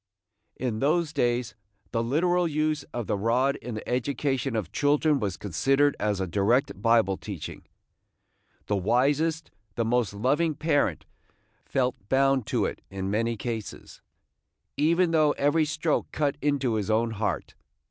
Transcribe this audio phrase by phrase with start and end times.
[0.55, 1.53] In those days
[1.91, 6.25] the literal use of the rod in the education of children was considered as a
[6.25, 7.61] direct Bible teaching.
[8.65, 11.05] The wisest, the most loving parent
[11.65, 14.01] felt bound to it in many cases,
[14.75, 17.53] even though every stroke cut into his own heart.